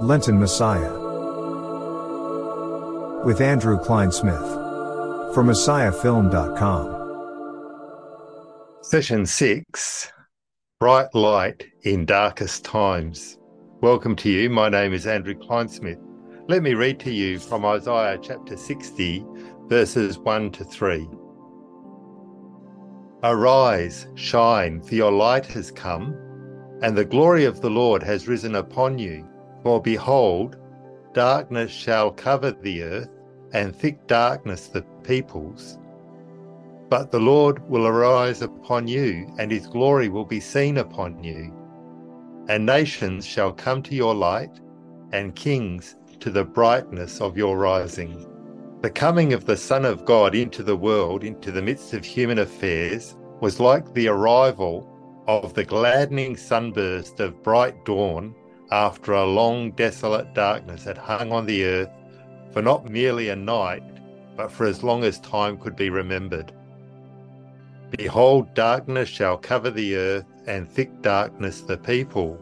Lenten 0.00 0.38
Messiah 0.38 0.92
with 3.24 3.40
Andrew 3.40 3.76
Klein 3.80 4.10
Kleinsmith 4.10 5.34
for 5.34 5.42
MessiahFilm.com. 5.42 6.94
Session 8.82 9.26
6 9.26 10.12
Bright 10.78 11.12
Light 11.16 11.66
in 11.82 12.06
Darkest 12.06 12.64
Times. 12.64 13.38
Welcome 13.80 14.14
to 14.16 14.30
you. 14.30 14.48
My 14.48 14.68
name 14.68 14.92
is 14.92 15.04
Andrew 15.04 15.34
Kleinsmith. 15.34 16.00
Let 16.46 16.62
me 16.62 16.74
read 16.74 17.00
to 17.00 17.10
you 17.10 17.40
from 17.40 17.64
Isaiah 17.64 18.20
chapter 18.22 18.56
60, 18.56 19.26
verses 19.66 20.16
1 20.16 20.52
to 20.52 20.64
3. 20.64 21.08
Arise, 23.24 24.06
shine, 24.14 24.80
for 24.80 24.94
your 24.94 25.10
light 25.10 25.46
has 25.46 25.72
come, 25.72 26.14
and 26.82 26.96
the 26.96 27.04
glory 27.04 27.44
of 27.44 27.60
the 27.60 27.70
Lord 27.70 28.00
has 28.04 28.28
risen 28.28 28.54
upon 28.54 28.96
you. 28.96 29.28
For 29.68 29.82
behold, 29.82 30.56
darkness 31.12 31.70
shall 31.70 32.10
cover 32.10 32.52
the 32.52 32.82
earth, 32.82 33.10
and 33.52 33.76
thick 33.76 34.06
darkness 34.06 34.68
the 34.68 34.80
peoples. 35.04 35.78
But 36.88 37.10
the 37.10 37.20
Lord 37.20 37.68
will 37.68 37.86
arise 37.86 38.40
upon 38.40 38.88
you, 38.88 39.30
and 39.38 39.50
his 39.50 39.66
glory 39.66 40.08
will 40.08 40.24
be 40.24 40.40
seen 40.40 40.78
upon 40.78 41.22
you. 41.22 41.52
And 42.48 42.64
nations 42.64 43.26
shall 43.26 43.52
come 43.52 43.82
to 43.82 43.94
your 43.94 44.14
light, 44.14 44.58
and 45.12 45.36
kings 45.36 45.96
to 46.20 46.30
the 46.30 46.44
brightness 46.44 47.20
of 47.20 47.36
your 47.36 47.58
rising. 47.58 48.26
The 48.80 48.88
coming 48.88 49.34
of 49.34 49.44
the 49.44 49.58
Son 49.58 49.84
of 49.84 50.06
God 50.06 50.34
into 50.34 50.62
the 50.62 50.78
world, 50.78 51.24
into 51.24 51.52
the 51.52 51.60
midst 51.60 51.92
of 51.92 52.06
human 52.06 52.38
affairs, 52.38 53.18
was 53.42 53.60
like 53.60 53.92
the 53.92 54.08
arrival 54.08 54.88
of 55.28 55.52
the 55.52 55.64
gladdening 55.64 56.38
sunburst 56.38 57.20
of 57.20 57.42
bright 57.42 57.84
dawn 57.84 58.34
after 58.70 59.12
a 59.12 59.24
long 59.24 59.70
desolate 59.72 60.34
darkness 60.34 60.84
had 60.84 60.98
hung 60.98 61.32
on 61.32 61.46
the 61.46 61.64
earth 61.64 61.90
for 62.52 62.62
not 62.62 62.88
merely 62.88 63.28
a 63.28 63.36
night, 63.36 63.82
but 64.36 64.50
for 64.50 64.66
as 64.66 64.82
long 64.82 65.04
as 65.04 65.20
time 65.20 65.56
could 65.58 65.76
be 65.76 65.90
remembered. 65.90 66.52
Behold, 67.96 68.52
darkness 68.54 69.08
shall 69.08 69.38
cover 69.38 69.70
the 69.70 69.96
earth, 69.96 70.26
and 70.46 70.68
thick 70.68 71.02
darkness 71.02 71.62
the 71.62 71.76
people. 71.76 72.38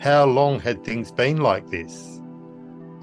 How 0.00 0.24
long 0.24 0.60
had 0.60 0.84
things 0.84 1.10
been 1.10 1.38
like 1.38 1.70
this? 1.70 2.20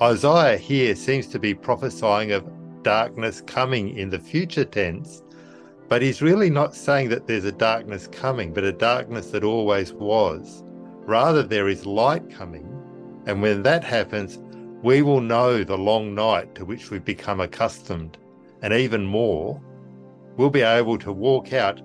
Isaiah 0.02 0.58
here 0.58 0.96
seems 0.96 1.28
to 1.28 1.40
be 1.40 1.53
prophesying 1.53 2.31
of 2.31 2.50
darkness 2.84 3.42
coming 3.42 3.98
in 3.98 4.09
the 4.09 4.20
future 4.20 4.66
tense, 4.66 5.22
but 5.88 6.02
he's 6.02 6.22
really 6.22 6.50
not 6.50 6.75
saying 6.75 7.09
that 7.09 7.28
there's 7.28 7.46
a 7.46 7.52
darkness 7.52 8.08
coming, 8.08 8.53
but 8.53 8.64
a 8.64 8.72
darkness 8.72 9.28
that 9.31 9.44
always 9.44 9.94
was. 9.94 10.64
Rather, 11.05 11.44
there 11.44 11.67
is 11.67 11.85
light 11.85 12.30
coming, 12.30 12.67
and 13.25 13.41
when 13.41 13.63
that 13.63 13.83
happens, 13.83 14.39
we 14.83 15.02
will 15.02 15.21
know 15.21 15.63
the 15.63 15.77
long 15.77 16.16
night 16.16 16.55
to 16.55 16.66
which 16.66 16.89
we've 16.89 17.05
become 17.05 17.39
accustomed, 17.39 18.17
and 18.61 18.73
even 18.73 19.05
more, 19.05 19.61
we'll 20.38 20.49
be 20.49 20.61
able 20.61 20.97
to 20.97 21.11
walk 21.11 21.53
out 21.53 21.81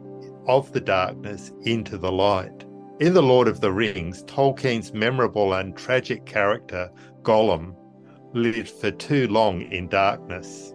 of 0.46 0.72
the 0.72 0.80
darkness 0.80 1.52
into 1.62 1.98
the 1.98 2.12
light. 2.12 2.64
In 3.00 3.12
The 3.12 3.22
Lord 3.22 3.48
of 3.48 3.60
the 3.60 3.72
Rings, 3.72 4.22
Tolkien's 4.24 4.94
memorable 4.94 5.54
and 5.54 5.76
tragic 5.76 6.24
character, 6.24 6.90
Gollum, 7.22 7.74
lived 8.32 8.70
for 8.70 8.90
too 8.90 9.28
long 9.28 9.62
in 9.72 9.88
darkness. 9.88 10.72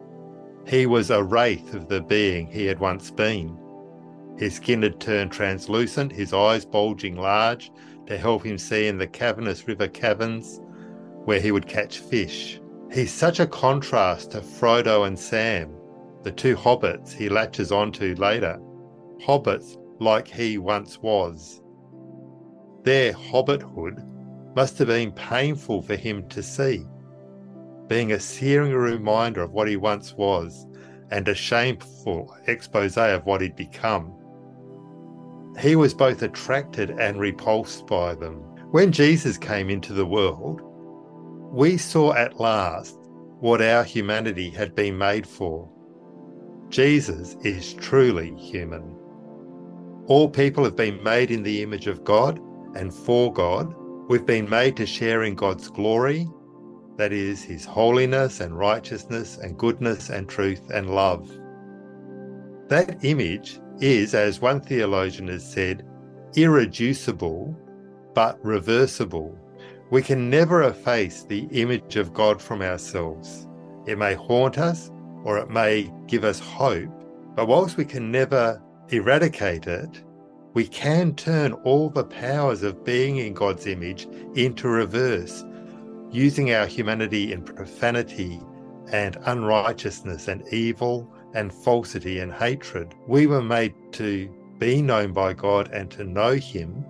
He 0.67 0.85
was 0.85 1.09
a 1.09 1.23
wraith 1.23 1.73
of 1.73 1.87
the 1.87 2.01
being 2.01 2.47
he 2.47 2.65
had 2.65 2.79
once 2.79 3.09
been. 3.09 3.57
His 4.37 4.55
skin 4.55 4.83
had 4.83 4.99
turned 4.99 5.31
translucent, 5.31 6.11
his 6.11 6.33
eyes 6.33 6.65
bulging 6.65 7.15
large 7.15 7.71
to 8.11 8.17
help 8.17 8.45
him 8.45 8.57
see 8.57 8.87
in 8.87 8.97
the 8.97 9.07
cavernous 9.07 9.69
river 9.69 9.87
caverns 9.87 10.59
where 11.23 11.39
he 11.39 11.53
would 11.53 11.65
catch 11.65 11.99
fish. 11.99 12.59
He's 12.91 13.13
such 13.13 13.39
a 13.39 13.47
contrast 13.47 14.31
to 14.31 14.41
Frodo 14.41 15.07
and 15.07 15.17
Sam, 15.17 15.73
the 16.23 16.31
two 16.31 16.57
hobbits 16.57 17.13
he 17.13 17.29
latches 17.29 17.71
onto 17.71 18.13
later. 18.15 18.59
Hobbits 19.25 19.77
like 20.01 20.27
he 20.27 20.57
once 20.57 20.97
was. 20.97 21.61
Their 22.83 23.13
hobbithood 23.13 24.05
must 24.57 24.77
have 24.79 24.89
been 24.89 25.13
painful 25.13 25.81
for 25.81 25.95
him 25.95 26.27
to 26.29 26.43
see, 26.43 26.85
being 27.87 28.11
a 28.11 28.19
searing 28.19 28.73
reminder 28.73 29.41
of 29.41 29.53
what 29.53 29.69
he 29.69 29.77
once 29.77 30.13
was 30.15 30.67
and 31.11 31.29
a 31.29 31.35
shameful 31.35 32.35
expose 32.47 32.97
of 32.97 33.25
what 33.25 33.39
he'd 33.39 33.55
become. 33.55 34.13
He 35.59 35.75
was 35.75 35.93
both 35.93 36.21
attracted 36.21 36.91
and 36.91 37.19
repulsed 37.19 37.85
by 37.87 38.15
them. 38.15 38.37
When 38.71 38.91
Jesus 38.91 39.37
came 39.37 39.69
into 39.69 39.93
the 39.93 40.05
world, 40.05 40.61
we 41.51 41.77
saw 41.77 42.13
at 42.13 42.39
last 42.39 42.97
what 43.39 43.61
our 43.61 43.83
humanity 43.83 44.49
had 44.49 44.75
been 44.75 44.97
made 44.97 45.27
for. 45.27 45.69
Jesus 46.69 47.35
is 47.43 47.73
truly 47.73 48.33
human. 48.35 48.95
All 50.07 50.29
people 50.29 50.63
have 50.63 50.75
been 50.75 51.03
made 51.03 51.31
in 51.31 51.43
the 51.43 51.61
image 51.61 51.87
of 51.87 52.03
God 52.03 52.39
and 52.75 52.93
for 52.93 53.31
God. 53.31 53.73
We've 54.07 54.25
been 54.25 54.49
made 54.49 54.77
to 54.77 54.85
share 54.85 55.23
in 55.23 55.35
God's 55.35 55.69
glory, 55.69 56.27
that 56.97 57.11
is, 57.11 57.43
his 57.43 57.65
holiness 57.65 58.39
and 58.39 58.57
righteousness 58.57 59.37
and 59.37 59.57
goodness 59.57 60.09
and 60.09 60.27
truth 60.27 60.69
and 60.69 60.89
love. 60.89 61.29
That 62.67 63.03
image 63.03 63.59
is, 63.79 64.13
as 64.13 64.41
one 64.41 64.61
theologian 64.61 65.27
has 65.27 65.49
said, 65.49 65.85
irreducible 66.35 67.55
but 68.13 68.43
reversible. 68.43 69.37
We 69.89 70.01
can 70.01 70.29
never 70.29 70.63
efface 70.63 71.23
the 71.23 71.47
image 71.51 71.95
of 71.95 72.13
God 72.13 72.41
from 72.41 72.61
ourselves. 72.61 73.47
It 73.85 73.97
may 73.97 74.13
haunt 74.13 74.57
us 74.57 74.89
or 75.23 75.37
it 75.37 75.49
may 75.49 75.91
give 76.07 76.23
us 76.23 76.39
hope, 76.39 76.89
but 77.35 77.47
whilst 77.47 77.77
we 77.77 77.85
can 77.85 78.11
never 78.11 78.61
eradicate 78.89 79.67
it, 79.67 80.03
we 80.53 80.67
can 80.67 81.15
turn 81.15 81.53
all 81.53 81.89
the 81.89 82.03
powers 82.03 82.63
of 82.63 82.83
being 82.83 83.17
in 83.17 83.33
God's 83.33 83.67
image 83.67 84.07
into 84.35 84.67
reverse, 84.67 85.45
using 86.11 86.53
our 86.53 86.65
humanity 86.65 87.31
in 87.31 87.43
profanity 87.43 88.41
and 88.91 89.17
unrighteousness 89.25 90.27
and 90.27 90.45
evil 90.53 91.13
and 91.33 91.53
falsity 91.53 92.19
and 92.19 92.33
hatred. 92.33 92.93
We 93.07 93.27
were 93.27 93.41
made 93.41 93.73
to 93.93 94.29
be 94.57 94.81
known 94.81 95.13
by 95.13 95.33
God 95.33 95.69
and 95.71 95.89
to 95.91 96.03
know 96.03 96.33
Him, 96.33 96.85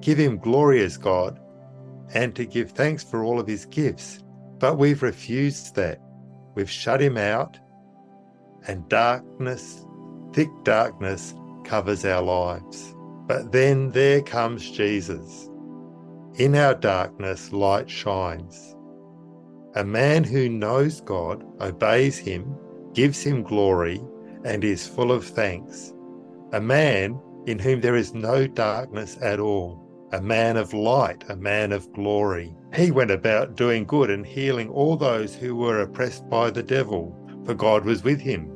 give 0.00 0.18
Him 0.18 0.38
glory 0.38 0.82
as 0.82 0.96
God, 0.96 1.40
and 2.14 2.34
to 2.34 2.44
give 2.44 2.72
thanks 2.72 3.04
for 3.04 3.24
all 3.24 3.38
of 3.38 3.46
his 3.46 3.66
gifts. 3.66 4.22
But 4.58 4.78
we've 4.78 5.02
refused 5.02 5.74
that. 5.76 6.00
We've 6.54 6.70
shut 6.70 7.00
him 7.00 7.16
out, 7.16 7.58
and 8.66 8.88
darkness, 8.88 9.86
thick 10.32 10.50
darkness, 10.64 11.34
covers 11.64 12.04
our 12.04 12.22
lives. 12.22 12.94
But 13.26 13.52
then 13.52 13.90
there 13.92 14.22
comes 14.22 14.68
Jesus. 14.70 15.48
In 16.34 16.56
our 16.56 16.74
darkness, 16.74 17.52
light 17.52 17.88
shines. 17.88 18.74
A 19.76 19.84
man 19.84 20.24
who 20.24 20.48
knows 20.48 21.00
God, 21.00 21.44
obeys 21.60 22.18
him, 22.18 22.56
gives 23.00 23.22
him 23.22 23.42
glory, 23.42 23.98
and 24.44 24.62
is 24.62 24.86
full 24.86 25.10
of 25.10 25.24
thanks. 25.24 25.94
A 26.52 26.60
man 26.60 27.18
in 27.46 27.58
whom 27.58 27.80
there 27.80 27.96
is 27.96 28.12
no 28.12 28.46
darkness 28.46 29.16
at 29.22 29.40
all 29.40 29.86
a 30.12 30.20
man 30.20 30.58
of 30.58 30.74
light, 30.74 31.24
a 31.30 31.36
man 31.36 31.72
of 31.72 31.90
glory. 31.94 32.54
He 32.74 32.90
went 32.90 33.10
about 33.10 33.56
doing 33.56 33.84
good 33.84 34.10
and 34.10 34.26
healing 34.26 34.68
all 34.68 34.98
those 34.98 35.34
who 35.34 35.56
were 35.56 35.80
oppressed 35.80 36.28
by 36.28 36.50
the 36.50 36.62
devil, 36.62 37.16
for 37.46 37.54
God 37.54 37.86
was 37.86 38.04
with 38.04 38.20
him. 38.20 38.50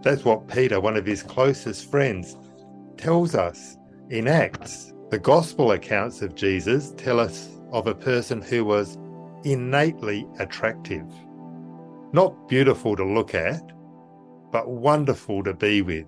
That's 0.00 0.24
what 0.24 0.48
Peter, 0.48 0.80
one 0.80 0.96
of 0.96 1.04
his 1.04 1.22
closest 1.22 1.90
friends, 1.90 2.38
tells 2.96 3.34
us 3.34 3.76
in 4.08 4.28
Acts. 4.28 4.94
The 5.10 5.18
gospel 5.18 5.72
accounts 5.72 6.22
of 6.22 6.34
Jesus 6.34 6.94
tell 6.96 7.20
us 7.20 7.50
of 7.70 7.86
a 7.86 7.94
person 7.94 8.40
who 8.40 8.64
was 8.64 8.96
innately 9.44 10.26
attractive. 10.38 11.04
Not 12.14 12.46
beautiful 12.46 12.94
to 12.96 13.04
look 13.04 13.34
at, 13.34 13.72
but 14.50 14.68
wonderful 14.68 15.42
to 15.44 15.54
be 15.54 15.80
with. 15.80 16.06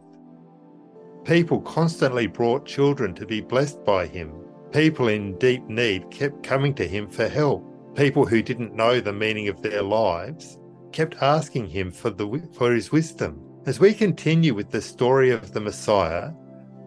People 1.25 1.63
constantly 1.63 2.27
brought 2.27 2.67
children 2.67 3.15
to 3.15 3.25
be 3.25 3.41
blessed 3.41 3.83
by 3.87 4.07
him. 4.07 4.31
People 4.71 5.09
in 5.09 5.39
deep 5.39 5.67
need 5.67 6.11
kept 6.11 6.43
coming 6.43 6.75
to 6.75 6.87
him 6.87 7.09
for 7.09 7.27
help. 7.27 7.65
People 7.97 8.27
who 8.27 8.43
didn't 8.43 8.75
know 8.75 9.01
the 9.01 9.15
meaning 9.15 9.49
of 9.49 9.63
their 9.63 9.81
lives 9.81 10.59
kept 10.93 11.23
asking 11.23 11.69
him 11.69 11.91
for, 11.91 12.11
the, 12.11 12.51
for 12.53 12.73
his 12.75 12.93
wisdom. 12.93 13.41
As 13.65 13.81
we 13.81 13.95
continue 13.95 14.53
with 14.53 14.71
the 14.71 14.83
story 14.83 15.31
of 15.31 15.53
the 15.53 15.61
Messiah, 15.61 16.33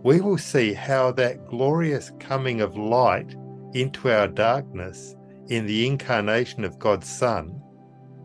we 0.04 0.22
will 0.22 0.38
see 0.38 0.74
how 0.74 1.12
that 1.14 1.48
glorious 1.48 2.12
coming 2.20 2.62
of 2.62 2.78
light 2.78 3.36
into 3.74 4.12
our 4.12 4.28
darkness 4.28 5.16
in 5.48 5.66
the 5.66 5.88
incarnation 5.88 6.64
of 6.64 6.78
God's 6.78 7.10
Son 7.10 7.64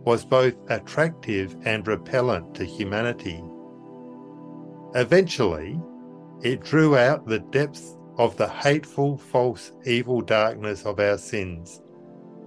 was 0.04 0.25
both 0.25 0.54
attractive 0.69 1.56
and 1.64 1.87
repellent 1.87 2.54
to 2.54 2.64
humanity. 2.64 3.43
Eventually, 4.94 5.81
it 6.43 6.62
drew 6.62 6.96
out 6.96 7.26
the 7.26 7.38
depths 7.38 7.96
of 8.19 8.37
the 8.37 8.49
hateful, 8.49 9.16
false, 9.16 9.72
evil 9.87 10.20
darkness 10.20 10.84
of 10.84 11.00
our 11.00 11.19
sins 11.19 11.81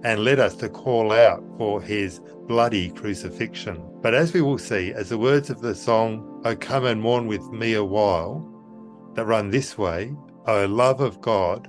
and 0.04 0.22
led 0.22 0.38
us 0.38 0.54
to 0.56 0.68
call 0.68 1.10
out 1.10 1.42
for 1.56 1.80
his 1.82 2.20
bloody 2.46 2.90
crucifixion. 2.90 3.82
But 4.02 4.14
as 4.14 4.32
we 4.32 4.42
will 4.42 4.58
see, 4.58 4.92
as 4.92 5.08
the 5.08 5.18
words 5.18 5.50
of 5.50 5.60
the 5.60 5.74
song, 5.74 6.42
O 6.44 6.54
come 6.54 6.84
and 6.84 7.00
mourn 7.00 7.26
with 7.26 7.42
me 7.50 7.74
a 7.74 7.84
while, 7.84 8.52
that 9.14 9.24
run 9.24 9.50
this 9.50 9.76
way, 9.76 10.14
O 10.46 10.66
love 10.66 11.00
of 11.00 11.20
God, 11.20 11.68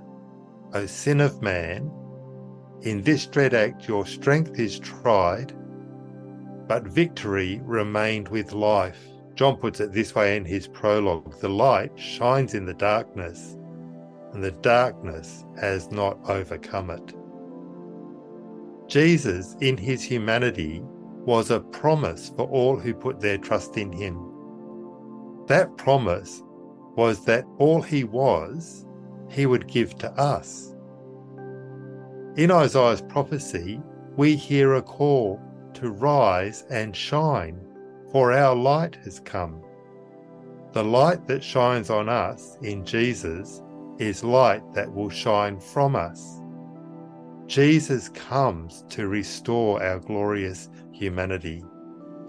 O 0.74 0.86
sin 0.86 1.22
of 1.22 1.42
man, 1.42 1.92
in 2.82 3.02
this 3.02 3.26
dread 3.26 3.54
act 3.56 3.88
your 3.88 4.06
strength 4.06 4.60
is 4.60 4.78
tried, 4.80 5.54
but 6.68 6.84
victory 6.84 7.62
remained 7.64 8.28
with 8.28 8.52
life. 8.52 9.00
John 9.36 9.56
puts 9.58 9.80
it 9.80 9.94
this 9.94 10.16
way 10.16 10.36
in 10.36 10.46
his 10.46 10.68
prologue 10.68 11.40
the 11.40 11.50
light 11.50 11.98
shines 11.98 12.54
in 12.54 12.66
the 12.66 12.74
darkness, 12.74 13.56
and 14.34 14.44
the 14.44 14.52
darkness 14.52 15.46
has 15.60 15.92
not 15.92 16.18
overcome 16.30 16.90
it. 16.90 17.14
Jesus, 18.88 19.56
in 19.62 19.78
his 19.78 20.02
humanity, 20.02 20.82
was 20.84 21.52
a 21.52 21.60
promise 21.60 22.32
for 22.36 22.48
all 22.48 22.78
who 22.78 22.94
put 22.94 23.20
their 23.20 23.38
trust 23.38 23.78
in 23.78 23.92
him. 23.92 24.18
That 25.48 25.76
promise 25.78 26.42
was 26.96 27.26
that 27.26 27.46
all 27.58 27.82
he 27.82 28.04
was, 28.04 28.86
he 29.30 29.46
would 29.46 29.68
give 29.68 29.96
to 30.00 30.12
us. 30.14 30.74
In 32.38 32.52
Isaiah's 32.52 33.02
prophecy, 33.02 33.82
we 34.16 34.36
hear 34.36 34.76
a 34.76 34.82
call 34.82 35.42
to 35.78 35.92
rise 35.92 36.64
and 36.70 36.96
shine, 36.96 37.60
for 38.12 38.32
our 38.32 38.56
light 38.56 38.96
has 39.04 39.20
come. 39.20 39.62
The 40.74 40.84
light 40.84 41.28
that 41.28 41.44
shines 41.44 41.90
on 41.90 42.10
us 42.10 42.58
in 42.62 42.86
Jesus 42.86 43.62
is 44.00 44.24
light 44.24 44.62
that 44.74 44.94
will 44.94 45.10
shine 45.10 45.60
from 45.60 45.96
us. 45.96 46.42
Jesus 47.48 48.10
comes 48.10 48.84
to 48.90 49.08
restore 49.08 49.82
our 49.82 50.00
glorious 50.00 50.70
humanity. 50.92 51.64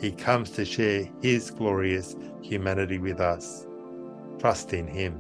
He 0.00 0.12
comes 0.12 0.50
to 0.50 0.64
share 0.64 1.08
his 1.20 1.50
glorious 1.50 2.16
humanity 2.42 2.98
with 2.98 3.20
us. 3.20 3.66
Trust 4.38 4.72
in 4.72 4.86
him. 4.86 5.18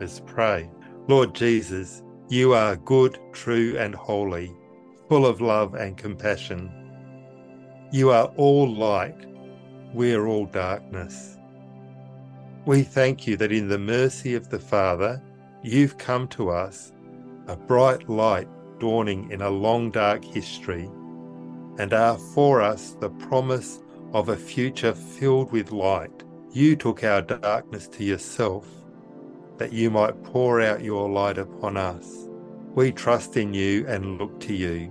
Let's 0.00 0.20
pray. 0.20 0.70
Lord 1.08 1.34
Jesus, 1.34 2.02
you 2.28 2.54
are 2.54 2.76
good, 2.76 3.18
true, 3.32 3.76
and 3.78 3.94
holy, 3.94 4.56
full 5.12 5.26
of 5.26 5.42
love 5.42 5.74
and 5.74 5.98
compassion. 5.98 6.72
You 7.90 8.08
are 8.08 8.32
all 8.38 8.66
light, 8.66 9.26
we 9.92 10.14
are 10.14 10.26
all 10.26 10.46
darkness. 10.46 11.36
We 12.64 12.82
thank 12.82 13.26
you 13.26 13.36
that 13.36 13.52
in 13.52 13.68
the 13.68 13.78
mercy 13.78 14.34
of 14.34 14.48
the 14.48 14.58
Father, 14.58 15.22
you've 15.62 15.98
come 15.98 16.28
to 16.28 16.48
us, 16.48 16.94
a 17.46 17.56
bright 17.56 18.08
light 18.08 18.48
dawning 18.78 19.30
in 19.30 19.42
a 19.42 19.50
long 19.50 19.90
dark 19.90 20.24
history, 20.24 20.90
and 21.78 21.92
are 21.92 22.16
for 22.16 22.62
us 22.62 22.96
the 22.98 23.10
promise 23.10 23.82
of 24.14 24.30
a 24.30 24.36
future 24.36 24.94
filled 24.94 25.52
with 25.52 25.72
light. 25.72 26.22
You 26.52 26.74
took 26.74 27.04
our 27.04 27.20
darkness 27.20 27.86
to 27.88 28.02
yourself, 28.02 28.66
that 29.58 29.74
you 29.74 29.90
might 29.90 30.24
pour 30.24 30.62
out 30.62 30.82
your 30.82 31.10
light 31.10 31.36
upon 31.36 31.76
us. 31.76 32.30
We 32.74 32.92
trust 32.92 33.36
in 33.36 33.52
you 33.52 33.86
and 33.86 34.16
look 34.16 34.40
to 34.40 34.54
you 34.54 34.90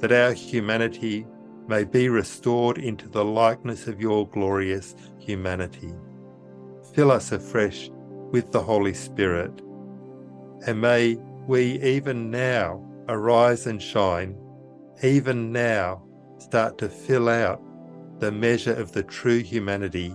that 0.00 0.12
our 0.12 0.32
humanity 0.32 1.26
may 1.68 1.84
be 1.84 2.08
restored 2.08 2.78
into 2.78 3.08
the 3.08 3.24
likeness 3.24 3.86
of 3.86 4.00
your 4.00 4.26
glorious 4.28 4.94
humanity. 5.18 5.92
Fill 6.94 7.10
us 7.10 7.30
afresh 7.32 7.90
with 8.32 8.50
the 8.50 8.62
Holy 8.62 8.94
Spirit, 8.94 9.52
and 10.66 10.80
may 10.80 11.16
we 11.46 11.80
even 11.82 12.30
now 12.30 12.84
arise 13.08 13.66
and 13.66 13.80
shine, 13.80 14.36
even 15.02 15.52
now 15.52 16.02
start 16.38 16.78
to 16.78 16.88
fill 16.88 17.28
out 17.28 17.62
the 18.18 18.32
measure 18.32 18.74
of 18.74 18.92
the 18.92 19.02
true 19.02 19.38
humanity 19.38 20.14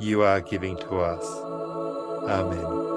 you 0.00 0.22
are 0.22 0.40
giving 0.40 0.76
to 0.76 0.96
us. 0.98 1.24
Amen. 2.28 2.91